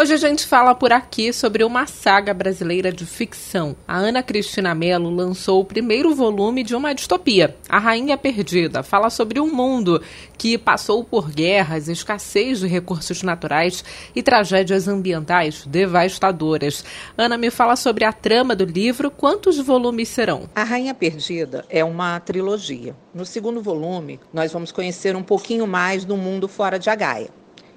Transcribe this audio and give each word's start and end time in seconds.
Hoje 0.00 0.14
a 0.14 0.16
gente 0.16 0.46
fala 0.46 0.74
por 0.74 0.94
aqui 0.94 1.30
sobre 1.30 1.62
uma 1.62 1.86
saga 1.86 2.32
brasileira 2.32 2.90
de 2.90 3.04
ficção. 3.04 3.76
A 3.86 3.98
Ana 3.98 4.22
Cristina 4.22 4.74
Mello 4.74 5.10
lançou 5.10 5.60
o 5.60 5.64
primeiro 5.64 6.14
volume 6.14 6.62
de 6.62 6.74
uma 6.74 6.94
distopia, 6.94 7.54
A 7.68 7.78
Rainha 7.78 8.16
Perdida. 8.16 8.82
Fala 8.82 9.10
sobre 9.10 9.38
um 9.38 9.54
mundo 9.54 10.02
que 10.38 10.56
passou 10.56 11.04
por 11.04 11.30
guerras, 11.30 11.86
escassez 11.86 12.60
de 12.60 12.66
recursos 12.66 13.22
naturais 13.22 13.84
e 14.16 14.22
tragédias 14.22 14.88
ambientais 14.88 15.66
devastadoras. 15.66 16.82
Ana, 17.18 17.36
me 17.36 17.50
fala 17.50 17.76
sobre 17.76 18.06
a 18.06 18.12
trama 18.14 18.56
do 18.56 18.64
livro. 18.64 19.10
Quantos 19.10 19.58
volumes 19.58 20.08
serão? 20.08 20.48
A 20.54 20.64
Rainha 20.64 20.94
Perdida 20.94 21.66
é 21.68 21.84
uma 21.84 22.18
trilogia. 22.20 22.96
No 23.12 23.26
segundo 23.26 23.60
volume, 23.60 24.18
nós 24.32 24.50
vamos 24.50 24.72
conhecer 24.72 25.14
um 25.14 25.22
pouquinho 25.22 25.66
mais 25.66 26.06
do 26.06 26.16
mundo 26.16 26.48
fora 26.48 26.78
de 26.78 26.88
Agaia. 26.88 27.28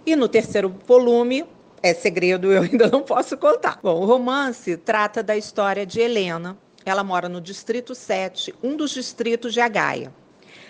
E 0.05 0.16
no 0.16 0.30
terceiro 0.30 0.73
volume, 0.88 1.45
é 1.83 1.93
segredo, 1.93 2.51
eu 2.51 2.63
ainda 2.63 2.87
não 2.87 3.03
posso 3.03 3.37
contar. 3.37 3.79
Bom, 3.83 4.01
o 4.01 4.05
romance 4.05 4.77
trata 4.77 5.21
da 5.21 5.35
história 5.35 5.85
de 5.85 5.99
Helena. 5.99 6.57
Ela 6.85 7.03
mora 7.03 7.29
no 7.29 7.39
Distrito 7.39 7.93
7, 7.93 8.55
um 8.63 8.75
dos 8.75 8.91
distritos 8.91 9.53
de 9.53 9.61
Agaia. 9.61 10.11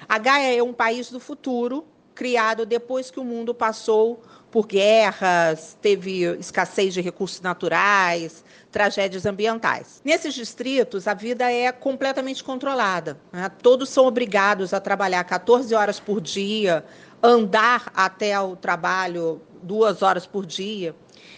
Agaia 0.10 0.58
é 0.58 0.62
um 0.62 0.74
país 0.74 1.10
do 1.10 1.20
futuro, 1.20 1.86
criado 2.14 2.66
depois 2.66 3.10
que 3.10 3.20
o 3.20 3.24
mundo 3.24 3.54
passou 3.54 4.22
por 4.52 4.68
guerras, 4.68 5.76
teve 5.82 6.22
escassez 6.38 6.94
de 6.94 7.02
recursos 7.02 7.42
naturais, 7.42 8.44
tragédias 8.72 9.26
ambientais. 9.26 10.00
Nesses 10.06 10.36
distritos, 10.36 11.08
a 11.08 11.16
vida 11.16 11.52
é 11.52 11.72
completamente 11.72 12.44
controlada. 12.44 13.18
Né? 13.32 13.50
Todos 13.64 13.90
são 13.90 14.06
obrigados 14.06 14.72
a 14.72 14.80
trabalhar 14.80 15.24
14 15.24 15.74
horas 15.74 16.00
por 16.00 16.22
dia, 16.22 16.86
andar 17.24 17.92
até 17.96 18.40
o 18.40 18.56
trabalho 18.56 19.42
duas 19.64 20.02
horas 20.02 20.26
por 20.26 20.46
dia. 20.46 20.96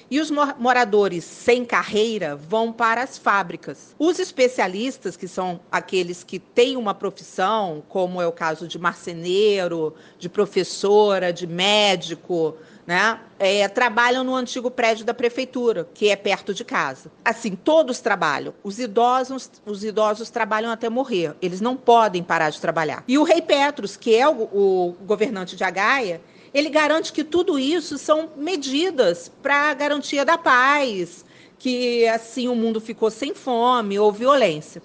E 0.09 0.19
os 0.19 0.29
moradores 0.29 1.23
sem 1.23 1.65
carreira 1.65 2.35
vão 2.35 2.71
para 2.71 3.01
as 3.01 3.17
fábricas. 3.17 3.95
Os 3.97 4.19
especialistas, 4.19 5.17
que 5.17 5.27
são 5.27 5.59
aqueles 5.71 6.23
que 6.23 6.37
têm 6.37 6.77
uma 6.77 6.93
profissão, 6.93 7.83
como 7.89 8.21
é 8.21 8.27
o 8.27 8.31
caso 8.31 8.67
de 8.67 8.77
marceneiro, 8.77 9.95
de 10.19 10.29
professora, 10.29 11.33
de 11.33 11.47
médico, 11.47 12.55
né? 12.85 13.19
É, 13.39 13.67
trabalham 13.67 14.23
no 14.23 14.35
antigo 14.35 14.69
prédio 14.69 15.03
da 15.03 15.13
prefeitura, 15.13 15.89
que 15.91 16.09
é 16.09 16.15
perto 16.15 16.53
de 16.53 16.63
casa. 16.63 17.11
Assim, 17.23 17.55
todos 17.55 17.99
trabalham. 17.99 18.53
Os 18.63 18.77
idosos, 18.77 19.49
os 19.65 19.83
idosos 19.83 20.29
trabalham 20.29 20.71
até 20.71 20.87
morrer. 20.87 21.35
Eles 21.41 21.59
não 21.59 21.75
podem 21.75 22.23
parar 22.23 22.51
de 22.51 22.61
trabalhar. 22.61 23.03
E 23.07 23.17
o 23.17 23.23
rei 23.23 23.41
Petros, 23.41 23.97
que 23.97 24.15
é 24.15 24.27
o, 24.29 24.43
o 24.43 24.95
governante 25.01 25.55
de 25.55 25.63
Agaia, 25.63 26.21
ele 26.55 26.69
garante 26.69 27.11
que 27.11 27.25
tudo 27.25 27.59
isso 27.59 27.97
são 27.97 28.31
medidas 28.37 29.29
para 29.43 29.71
a 29.71 29.73
garantia 29.73 30.23
da 30.23 30.37
paz, 30.37 31.25
que 31.59 32.07
assim 32.07 32.47
o 32.47 32.55
mundo 32.55 32.79
ficou 32.79 33.11
sem 33.11 33.35
fome 33.35 33.99
ou 33.99 34.09
violência. 34.09 34.81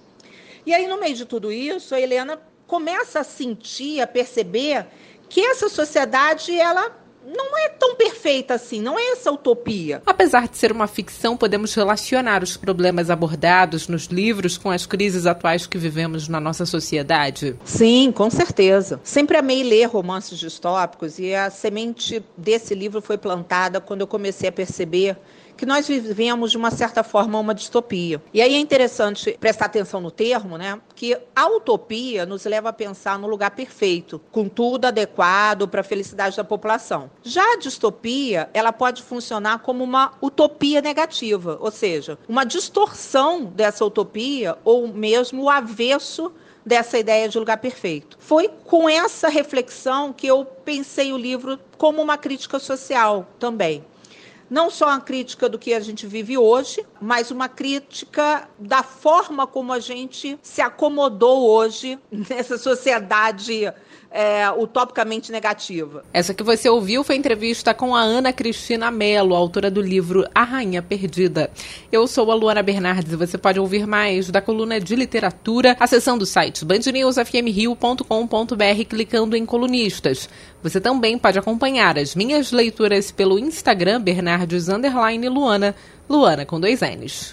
E 0.67 0.75
aí, 0.75 0.89
no 0.89 0.99
meio 0.99 1.15
de 1.15 1.25
tudo 1.25 1.53
isso, 1.53 1.95
a 1.95 2.01
Helena 2.01 2.43
começa 2.67 3.21
a 3.21 3.25
sentir, 3.25 4.01
a 4.01 4.07
perceber 4.07 4.85
que 5.29 5.41
essa 5.41 5.69
sociedade 5.69 6.59
ela 6.59 6.91
não 7.27 7.57
é 7.59 7.69
tão 7.69 7.95
perfeita 7.95 8.55
assim, 8.55 8.81
não 8.81 8.99
é 8.99 9.13
essa 9.13 9.31
utopia. 9.31 10.03
Apesar 10.07 10.49
de 10.49 10.57
ser 10.57 10.73
uma 10.73 10.87
ficção, 10.87 11.37
podemos 11.37 11.75
relacionar 11.75 12.43
os 12.43 12.57
problemas 12.57 13.11
abordados 13.11 13.89
nos 13.89 14.07
livros 14.07 14.57
com 14.57 14.71
as 14.71 14.87
crises 14.87 15.27
atuais 15.27 15.67
que 15.67 15.79
vivemos 15.79 16.29
na 16.29 16.41
nossa 16.41 16.65
sociedade? 16.65 17.57
Sim, 17.65 18.13
com 18.13 18.31
certeza. 18.31 19.01
Sempre 19.05 19.37
amei 19.37 19.63
ler 19.63 19.87
romances 19.87 20.39
distópicos 20.39 21.19
e 21.19 21.35
a 21.35 21.51
semente 21.51 22.23
desse 22.37 22.75
livro 22.75 23.01
foi 23.01 23.19
plantada 23.19 23.81
quando 23.81 24.01
eu 24.01 24.07
comecei 24.07 24.49
a 24.49 24.53
perceber 24.53 25.17
que 25.61 25.67
nós 25.67 25.87
vivemos 25.87 26.51
de 26.51 26.57
uma 26.57 26.71
certa 26.71 27.05
forma 27.05 27.39
uma 27.39 27.55
distopia. 27.55 28.23
E 28.33 28.41
aí 28.41 28.55
é 28.55 28.59
interessante 28.59 29.37
prestar 29.39 29.67
atenção 29.67 30.01
no 30.01 30.11
termo, 30.11 30.57
né? 30.57 30.81
Que 30.95 31.15
a 31.37 31.49
utopia 31.49 32.25
nos 32.25 32.47
leva 32.47 32.71
a 32.71 32.73
pensar 32.73 33.19
no 33.19 33.29
lugar 33.29 33.51
perfeito, 33.51 34.19
com 34.33 34.49
tudo 34.49 34.87
adequado 34.87 35.69
para 35.69 35.83
a 35.83 35.85
felicidade 35.85 36.35
da 36.35 36.43
população. 36.43 37.11
Já 37.23 37.43
a 37.43 37.59
distopia, 37.59 38.49
ela 38.55 38.73
pode 38.73 39.03
funcionar 39.03 39.59
como 39.59 39.85
uma 39.85 40.13
utopia 40.23 40.81
negativa, 40.81 41.59
ou 41.61 41.71
seja, 41.71 42.19
uma 42.27 42.45
distorção 42.45 43.45
dessa 43.45 43.85
utopia 43.85 44.57
ou 44.65 44.89
mesmo 44.89 45.43
o 45.43 45.51
avesso 45.51 46.33
dessa 46.65 46.99
ideia 46.99 47.29
de 47.29 47.39
lugar 47.39 47.59
perfeito. 47.59 48.17
Foi 48.19 48.49
com 48.65 48.89
essa 48.89 49.29
reflexão 49.29 50.11
que 50.11 50.27
eu 50.27 50.43
pensei 50.65 51.13
o 51.13 51.19
livro 51.19 51.61
como 51.77 52.01
uma 52.01 52.17
crítica 52.17 52.59
social 52.59 53.29
também 53.39 53.85
não 54.51 54.69
só 54.69 54.89
uma 54.89 55.01
crítica 55.01 55.49
do 55.49 55.59
que 55.59 55.73
a 55.73 55.81
gente 55.81 56.07
vive 56.07 56.37
hoje, 56.37 56.85
mas 57.01 57.31
uma 57.31 57.49
crítica 57.49 58.49
da 58.59 58.83
forma 58.83 59.47
como 59.47 59.73
a 59.73 59.79
gente 59.79 60.39
se 60.43 60.61
acomodou 60.61 61.49
hoje 61.49 61.99
nessa 62.11 62.59
sociedade 62.59 63.73
é, 64.11 64.51
utopicamente 64.51 65.31
negativa. 65.31 66.03
Essa 66.13 66.35
que 66.35 66.43
você 66.43 66.69
ouviu 66.69 67.05
foi 67.05 67.15
entrevista 67.15 67.73
com 67.73 67.95
a 67.95 68.01
Ana 68.01 68.33
Cristina 68.33 68.91
Mello, 68.91 69.37
autora 69.37 69.71
do 69.71 69.81
livro 69.81 70.27
A 70.35 70.43
Rainha 70.43 70.83
Perdida. 70.83 71.49
Eu 71.93 72.09
sou 72.09 72.31
a 72.31 72.35
Luana 72.35 72.63
Bernardes 72.63 73.13
e 73.13 73.17
você 73.17 73.39
pode 73.39 73.61
ouvir 73.61 73.87
mais 73.87 74.31
da 74.31 74.43
coluna 74.43 74.81
de 74.81 74.97
literatura 74.97 75.77
acessando 75.79 76.25
o 76.25 76.27
site 76.27 76.65
bandnewsfmrio.com.br 76.65 78.85
clicando 78.89 79.37
em 79.37 79.47
colunistas. 79.47 80.29
Você 80.63 80.81
também 80.81 81.17
pode 81.17 81.39
acompanhar 81.39 81.97
as 81.99 82.15
minhas 82.15 82.53
leituras 82.53 83.11
pelo 83.13 83.39
Instagram 83.39 84.01
Bernardes 84.01 84.40
Luana, 85.29 85.75
Luana 86.09 86.45
com 86.47 86.61
dois 86.61 86.81
N's. 86.81 87.33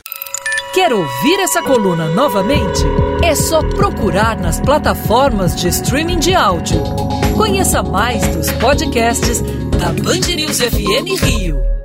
Quer 0.73 0.93
ouvir 0.93 1.39
essa 1.39 1.61
coluna 1.61 2.07
novamente? 2.09 2.83
É 3.23 3.33
só 3.33 3.61
procurar 3.61 4.39
nas 4.39 4.59
plataformas 4.61 5.55
de 5.55 5.69
streaming 5.69 6.19
de 6.19 6.35
áudio. 6.35 6.83
Conheça 7.35 7.81
mais 7.81 8.25
dos 8.35 8.51
podcasts 8.53 9.41
da 9.79 9.91
Band 10.03 10.35
News 10.35 10.59
FM 10.59 11.21
Rio. 11.23 11.76